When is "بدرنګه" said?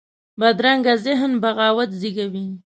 0.39-0.93